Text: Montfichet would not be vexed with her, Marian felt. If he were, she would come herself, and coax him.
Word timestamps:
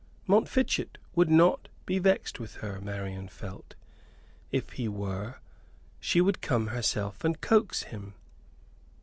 Montfichet 0.27 0.97
would 1.13 1.29
not 1.29 1.67
be 1.85 1.99
vexed 1.99 2.39
with 2.39 2.55
her, 2.55 2.81
Marian 2.81 3.27
felt. 3.27 3.75
If 4.51 4.71
he 4.71 4.87
were, 4.87 5.35
she 5.99 6.21
would 6.21 6.41
come 6.41 6.69
herself, 6.69 7.23
and 7.23 7.39
coax 7.39 7.83
him. 7.83 8.15